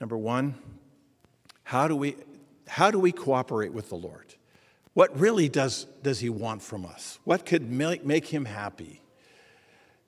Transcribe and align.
Number 0.00 0.16
one, 0.16 0.54
how 1.62 1.88
do 1.88 1.96
we, 1.96 2.16
how 2.66 2.90
do 2.90 2.98
we 2.98 3.12
cooperate 3.12 3.72
with 3.72 3.88
the 3.88 3.96
Lord? 3.96 4.34
What 4.92 5.18
really 5.18 5.48
does, 5.48 5.86
does 6.02 6.20
He 6.20 6.28
want 6.28 6.62
from 6.62 6.86
us? 6.86 7.18
What 7.24 7.46
could 7.46 7.70
make, 7.70 8.04
make 8.04 8.26
Him 8.26 8.44
happy? 8.44 9.02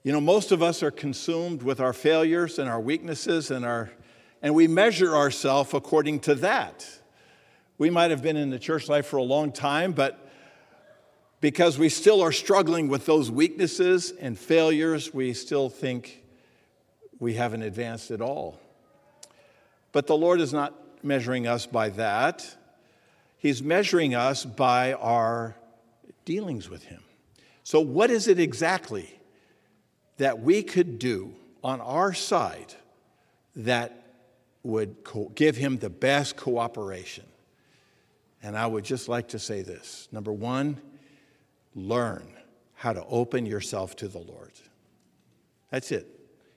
You 0.02 0.12
know, 0.12 0.20
most 0.20 0.52
of 0.52 0.62
us 0.62 0.82
are 0.82 0.90
consumed 0.90 1.62
with 1.62 1.80
our 1.80 1.92
failures 1.92 2.58
and 2.58 2.68
our 2.68 2.80
weaknesses 2.80 3.50
and 3.50 3.64
our 3.64 3.90
and 4.42 4.54
we 4.54 4.68
measure 4.68 5.16
ourselves 5.16 5.74
according 5.74 6.20
to 6.20 6.34
that. 6.36 6.88
We 7.78 7.90
might 7.90 8.10
have 8.10 8.22
been 8.22 8.36
in 8.36 8.50
the 8.50 8.58
church 8.58 8.88
life 8.88 9.06
for 9.06 9.16
a 9.16 9.22
long 9.22 9.50
time, 9.50 9.92
but 9.92 10.30
because 11.40 11.78
we 11.78 11.88
still 11.88 12.22
are 12.22 12.32
struggling 12.32 12.88
with 12.88 13.06
those 13.06 13.30
weaknesses 13.30 14.12
and 14.12 14.38
failures, 14.38 15.12
we 15.12 15.32
still 15.32 15.68
think 15.68 16.22
we 17.18 17.34
haven't 17.34 17.62
advanced 17.62 18.10
at 18.10 18.20
all. 18.20 18.60
But 19.96 20.06
the 20.06 20.14
Lord 20.14 20.42
is 20.42 20.52
not 20.52 20.74
measuring 21.02 21.46
us 21.46 21.64
by 21.64 21.88
that. 21.88 22.54
He's 23.38 23.62
measuring 23.62 24.14
us 24.14 24.44
by 24.44 24.92
our 24.92 25.56
dealings 26.26 26.68
with 26.68 26.84
Him. 26.84 27.02
So, 27.62 27.80
what 27.80 28.10
is 28.10 28.28
it 28.28 28.38
exactly 28.38 29.18
that 30.18 30.40
we 30.42 30.62
could 30.62 30.98
do 30.98 31.34
on 31.64 31.80
our 31.80 32.12
side 32.12 32.74
that 33.54 34.04
would 34.62 35.02
co- 35.02 35.32
give 35.34 35.56
Him 35.56 35.78
the 35.78 35.88
best 35.88 36.36
cooperation? 36.36 37.24
And 38.42 38.54
I 38.54 38.66
would 38.66 38.84
just 38.84 39.08
like 39.08 39.28
to 39.28 39.38
say 39.38 39.62
this 39.62 40.08
number 40.12 40.30
one, 40.30 40.78
learn 41.74 42.34
how 42.74 42.92
to 42.92 43.02
open 43.06 43.46
yourself 43.46 43.96
to 43.96 44.08
the 44.08 44.18
Lord. 44.18 44.52
That's 45.70 45.90
it. 45.90 46.06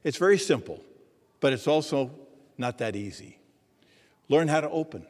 It's 0.04 0.18
very 0.18 0.38
simple, 0.38 0.84
but 1.40 1.54
it's 1.54 1.70
also 1.70 2.12
not 2.60 2.78
that 2.80 2.96
easy. 2.96 3.39
Learn 4.30 4.48
how 4.48 4.62
to 4.62 4.70
open 4.70 5.06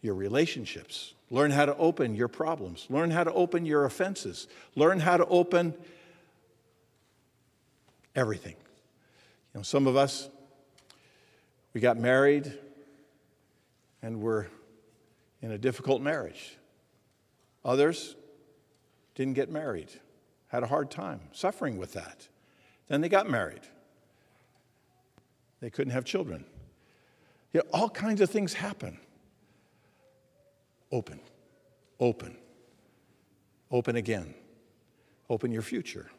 your 0.00 0.14
relationships. 0.14 1.14
Learn 1.30 1.50
how 1.50 1.66
to 1.66 1.76
open 1.76 2.14
your 2.14 2.28
problems. 2.28 2.86
Learn 2.88 3.10
how 3.10 3.24
to 3.24 3.32
open 3.32 3.66
your 3.66 3.84
offenses. 3.84 4.48
Learn 4.74 5.00
how 5.00 5.16
to 5.16 5.26
open 5.26 5.74
everything. 8.14 8.56
You 9.54 9.58
know, 9.58 9.62
some 9.62 9.86
of 9.86 9.96
us, 9.96 10.28
we 11.74 11.80
got 11.80 11.98
married 11.98 12.52
and 14.02 14.20
we're 14.20 14.46
in 15.42 15.50
a 15.50 15.58
difficult 15.58 16.00
marriage. 16.00 16.56
Others 17.64 18.16
didn't 19.14 19.34
get 19.34 19.50
married, 19.50 19.90
had 20.48 20.62
a 20.62 20.66
hard 20.66 20.90
time, 20.90 21.20
suffering 21.32 21.76
with 21.76 21.92
that. 21.92 22.28
Then 22.88 23.00
they 23.00 23.08
got 23.08 23.28
married. 23.28 23.60
They 25.60 25.70
couldn't 25.70 25.92
have 25.92 26.04
children. 26.04 26.44
You 27.52 27.60
know, 27.60 27.66
all 27.72 27.90
kinds 27.90 28.20
of 28.20 28.30
things 28.30 28.54
happen. 28.54 28.98
Open, 30.92 31.20
open, 31.98 32.36
open 33.70 33.96
again. 33.96 34.34
Open 35.28 35.52
your 35.52 35.62
future, 35.62 36.10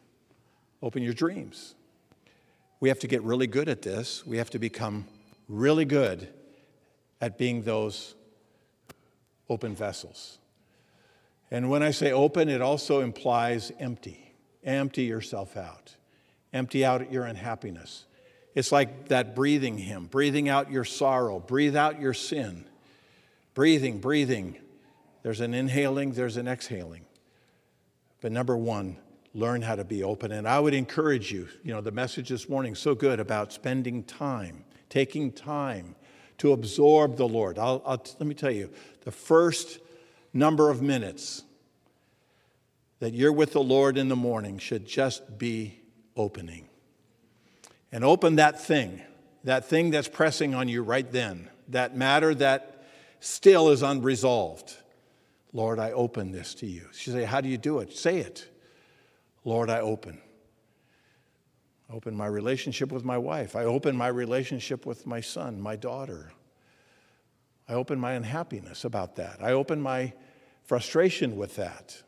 open 0.82 1.02
your 1.02 1.12
dreams. 1.12 1.74
We 2.80 2.88
have 2.88 2.98
to 3.00 3.06
get 3.06 3.22
really 3.22 3.46
good 3.46 3.68
at 3.68 3.82
this. 3.82 4.26
We 4.26 4.38
have 4.38 4.48
to 4.50 4.58
become 4.58 5.06
really 5.48 5.84
good 5.84 6.28
at 7.20 7.36
being 7.36 7.62
those 7.62 8.14
open 9.50 9.74
vessels. 9.76 10.38
And 11.50 11.68
when 11.68 11.82
I 11.82 11.90
say 11.90 12.10
open, 12.10 12.48
it 12.48 12.62
also 12.62 13.00
implies 13.00 13.70
empty. 13.78 14.34
Empty 14.64 15.02
yourself 15.02 15.58
out. 15.58 15.94
Empty 16.52 16.84
out 16.84 17.12
your 17.12 17.24
unhappiness. 17.24 18.06
It's 18.54 18.70
like 18.70 19.08
that 19.08 19.34
breathing 19.34 19.78
hymn, 19.78 20.06
breathing 20.06 20.48
out 20.48 20.70
your 20.70 20.84
sorrow, 20.84 21.40
breathe 21.40 21.76
out 21.76 22.00
your 22.00 22.14
sin. 22.14 22.66
Breathing, 23.54 24.00
breathing. 24.00 24.58
There's 25.22 25.40
an 25.40 25.54
inhaling, 25.54 26.12
there's 26.12 26.36
an 26.36 26.48
exhaling. 26.48 27.04
But 28.20 28.32
number 28.32 28.56
one, 28.56 28.96
learn 29.34 29.62
how 29.62 29.76
to 29.76 29.84
be 29.84 30.02
open. 30.02 30.32
And 30.32 30.46
I 30.46 30.60
would 30.60 30.74
encourage 30.74 31.32
you, 31.32 31.48
you 31.64 31.72
know, 31.72 31.80
the 31.80 31.90
message 31.90 32.28
this 32.28 32.48
morning 32.48 32.74
so 32.74 32.94
good 32.94 33.20
about 33.20 33.52
spending 33.52 34.04
time, 34.04 34.64
taking 34.88 35.32
time 35.32 35.94
to 36.38 36.52
absorb 36.52 37.16
the 37.16 37.28
Lord. 37.28 37.58
I'll, 37.58 37.82
I'll, 37.86 38.04
let 38.18 38.26
me 38.26 38.34
tell 38.34 38.50
you, 38.50 38.70
the 39.04 39.12
first 39.12 39.78
number 40.32 40.70
of 40.70 40.82
minutes 40.82 41.42
that 43.00 43.14
you're 43.14 43.32
with 43.32 43.52
the 43.52 43.62
Lord 43.62 43.96
in 43.96 44.08
the 44.08 44.16
morning 44.16 44.58
should 44.58 44.86
just 44.86 45.38
be 45.38 45.80
opening 46.16 46.68
and 47.92 48.04
open 48.04 48.36
that 48.36 48.60
thing, 48.60 49.02
that 49.44 49.66
thing 49.66 49.90
that's 49.90 50.08
pressing 50.08 50.54
on 50.54 50.68
you 50.68 50.82
right 50.82 51.10
then, 51.12 51.50
that 51.68 51.94
matter 51.96 52.34
that 52.34 52.84
still 53.20 53.68
is 53.68 53.82
unresolved. 53.82 54.74
Lord, 55.52 55.78
I 55.78 55.92
open 55.92 56.32
this 56.32 56.54
to 56.56 56.66
you. 56.66 56.88
She 56.92 57.10
say, 57.10 57.24
How 57.24 57.40
do 57.42 57.48
you 57.48 57.58
do 57.58 57.78
it? 57.80 57.92
Say 57.92 58.18
it. 58.18 58.48
Lord, 59.44 59.68
I 59.68 59.80
open. 59.80 60.20
I 61.90 61.94
open 61.94 62.16
my 62.16 62.26
relationship 62.26 62.90
with 62.90 63.04
my 63.04 63.18
wife. 63.18 63.54
I 63.54 63.64
open 63.64 63.96
my 63.96 64.08
relationship 64.08 64.86
with 64.86 65.06
my 65.06 65.20
son, 65.20 65.60
my 65.60 65.76
daughter. 65.76 66.32
I 67.68 67.74
open 67.74 68.00
my 68.00 68.12
unhappiness 68.12 68.84
about 68.84 69.16
that. 69.16 69.42
I 69.42 69.52
open 69.52 69.80
my 69.80 70.14
frustration 70.64 71.36
with 71.36 71.56
that. 71.56 72.02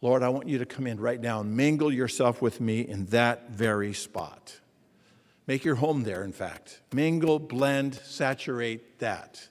Lord, 0.00 0.24
I 0.24 0.30
want 0.30 0.48
you 0.48 0.58
to 0.58 0.66
come 0.66 0.88
in 0.88 0.98
right 0.98 1.20
now 1.20 1.40
and 1.40 1.56
mingle 1.56 1.92
yourself 1.92 2.42
with 2.42 2.60
me 2.60 2.80
in 2.80 3.06
that 3.06 3.50
very 3.50 3.92
spot. 3.92 4.60
Make 5.46 5.64
your 5.64 5.74
home 5.76 6.04
there, 6.04 6.22
in 6.22 6.32
fact. 6.32 6.80
Mingle, 6.92 7.38
blend, 7.38 7.94
saturate 7.94 8.98
that. 9.00 9.48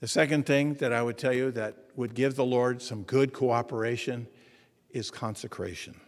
The 0.00 0.08
second 0.08 0.46
thing 0.46 0.74
that 0.74 0.92
I 0.92 1.02
would 1.02 1.18
tell 1.18 1.32
you 1.32 1.50
that 1.52 1.76
would 1.96 2.14
give 2.14 2.36
the 2.36 2.44
Lord 2.44 2.80
some 2.80 3.02
good 3.02 3.32
cooperation 3.32 4.28
is 4.90 5.10
consecration. 5.10 6.00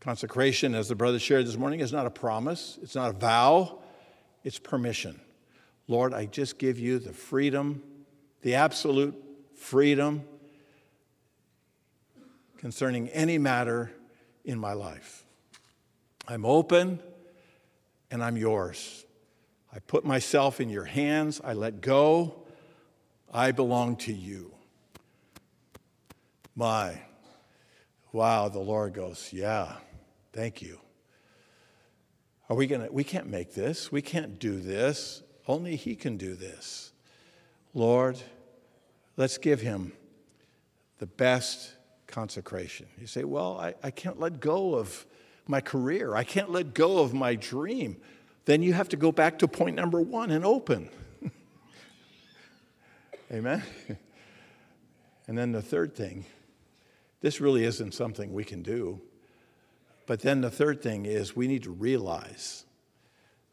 Consecration, 0.00 0.74
as 0.74 0.88
the 0.88 0.94
brother 0.94 1.18
shared 1.18 1.46
this 1.46 1.56
morning, 1.56 1.80
is 1.80 1.92
not 1.92 2.06
a 2.06 2.10
promise, 2.10 2.78
it's 2.82 2.94
not 2.94 3.10
a 3.10 3.18
vow, 3.18 3.78
it's 4.44 4.58
permission. 4.58 5.20
Lord, 5.88 6.14
I 6.14 6.26
just 6.26 6.58
give 6.58 6.78
you 6.78 6.98
the 6.98 7.12
freedom, 7.12 7.82
the 8.42 8.54
absolute 8.54 9.14
freedom 9.56 10.22
concerning 12.58 13.08
any 13.10 13.38
matter 13.38 13.92
in 14.44 14.58
my 14.58 14.72
life. 14.72 15.24
I'm 16.26 16.44
open 16.44 17.00
and 18.10 18.22
I'm 18.22 18.36
yours. 18.36 19.04
I 19.72 19.80
put 19.80 20.04
myself 20.04 20.60
in 20.60 20.68
your 20.68 20.84
hands. 20.84 21.40
I 21.42 21.52
let 21.52 21.80
go. 21.80 22.42
I 23.32 23.52
belong 23.52 23.96
to 23.96 24.12
you. 24.12 24.54
My, 26.56 27.02
wow, 28.12 28.48
the 28.48 28.58
Lord 28.58 28.94
goes, 28.94 29.30
yeah, 29.32 29.74
thank 30.32 30.62
you. 30.62 30.80
Are 32.48 32.56
we 32.56 32.66
going 32.66 32.80
to, 32.80 32.92
we 32.92 33.04
can't 33.04 33.26
make 33.26 33.54
this. 33.54 33.92
We 33.92 34.02
can't 34.02 34.38
do 34.38 34.58
this. 34.58 35.22
Only 35.46 35.76
He 35.76 35.94
can 35.94 36.16
do 36.16 36.34
this. 36.34 36.92
Lord, 37.74 38.18
let's 39.16 39.38
give 39.38 39.60
Him 39.60 39.92
the 40.98 41.06
best 41.06 41.74
consecration. 42.06 42.86
You 42.98 43.06
say, 43.06 43.24
well, 43.24 43.58
I, 43.60 43.74
I 43.82 43.90
can't 43.90 44.18
let 44.18 44.40
go 44.40 44.74
of 44.74 45.06
my 45.48 45.60
career. 45.60 46.14
I 46.14 46.24
can't 46.24 46.50
let 46.50 46.74
go 46.74 46.98
of 46.98 47.14
my 47.14 47.34
dream. 47.34 47.96
Then 48.44 48.62
you 48.62 48.72
have 48.72 48.88
to 48.90 48.96
go 48.96 49.12
back 49.12 49.38
to 49.40 49.48
point 49.48 49.76
number 49.76 50.00
one 50.00 50.30
and 50.30 50.44
open. 50.44 50.90
Amen? 53.32 53.62
And 55.26 55.36
then 55.36 55.52
the 55.52 55.62
third 55.62 55.94
thing 55.94 56.24
this 57.20 57.40
really 57.40 57.64
isn't 57.64 57.94
something 57.94 58.32
we 58.32 58.44
can 58.44 58.62
do. 58.62 59.00
But 60.06 60.20
then 60.20 60.40
the 60.40 60.50
third 60.50 60.82
thing 60.82 61.04
is 61.04 61.34
we 61.34 61.48
need 61.48 61.64
to 61.64 61.70
realize 61.70 62.64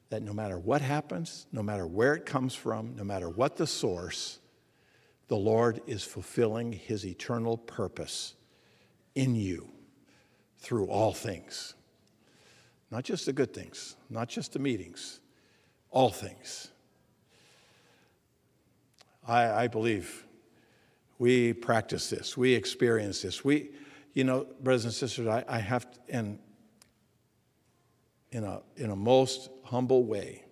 that 0.10 0.22
no 0.22 0.34
matter 0.34 0.58
what 0.58 0.82
happens, 0.82 1.48
no 1.52 1.64
matter 1.64 1.88
where 1.88 2.14
it 2.14 2.26
comes 2.26 2.54
from, 2.54 2.96
no 2.96 3.04
matter 3.04 3.28
what 3.28 3.58
the 3.58 3.68
source, 3.68 4.40
the 5.28 5.36
Lord 5.36 5.82
is 5.88 6.04
fulfilling 6.04 6.72
his 6.72 7.06
eternal 7.06 7.58
purpose 7.58 8.36
in 9.16 9.36
you 9.36 9.70
through 10.60 10.88
all 10.88 11.12
things. 11.12 11.74
Not 12.96 13.04
just 13.04 13.26
the 13.26 13.34
good 13.34 13.54
things, 13.54 13.98
not 14.10 14.30
just 14.30 14.54
the 14.54 14.60
meetings, 14.60 15.20
all 15.92 16.10
things. 16.10 16.72
I, 19.28 19.64
I 19.64 19.68
believe 19.68 20.26
we 21.20 21.52
practice 21.52 22.10
this, 22.10 22.38
we 22.38 22.54
experience 22.54 23.22
this. 23.22 23.44
We, 23.44 23.72
you 24.14 24.24
know, 24.24 24.48
brothers 24.62 24.86
and 24.86 24.94
sisters, 24.94 25.28
I, 25.28 25.44
I 25.46 25.60
have, 25.60 25.92
to, 25.92 26.00
and 26.08 26.40
in 28.32 28.46
a, 28.46 28.62
in 28.78 28.92
a 28.92 28.96
most 28.96 29.50
humble 29.66 30.06
way, 30.06 30.46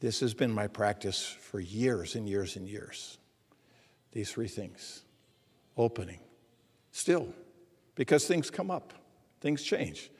this 0.00 0.18
has 0.18 0.34
been 0.34 0.50
my 0.50 0.66
practice 0.66 1.24
for 1.24 1.60
years 1.60 2.16
and 2.16 2.28
years 2.28 2.56
and 2.56 2.66
years. 2.66 3.18
These 4.10 4.32
three 4.32 4.48
things 4.48 5.04
opening, 5.76 6.18
still, 6.90 7.28
because 7.94 8.26
things 8.26 8.50
come 8.50 8.72
up, 8.72 8.92
things 9.40 9.62
change, 9.62 10.10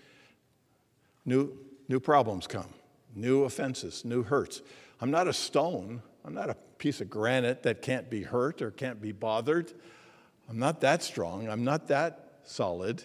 new, 1.25 1.53
new 1.89 2.01
problems 2.01 2.47
come, 2.47 2.73
new 3.15 3.45
offenses, 3.45 4.05
new 4.05 4.23
hurts. 4.23 4.63
I'm 5.01 5.11
not 5.11 5.29
a 5.29 5.33
stone. 5.33 6.03
I'm 6.25 6.35
not 6.35 6.51
a 6.51 6.57
piece 6.79 7.01
of 7.01 7.11
granite 7.11 7.63
that 7.65 7.83
can't 7.83 8.09
be 8.09 8.23
hurt 8.23 8.63
or 8.63 8.71
can't 8.71 9.01
be 9.01 9.13
bothered. 9.13 9.73
I'm 10.49 10.59
not 10.59 10.81
that 10.83 11.03
strong. 11.03 11.49
I'm 11.49 11.65
not 11.65 11.89
that 11.89 12.41
solid. 12.45 13.03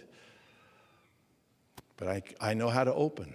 But 1.98 2.08
I, 2.08 2.22
I 2.40 2.54
know 2.54 2.70
how 2.70 2.84
to 2.84 2.94
open. 2.94 3.34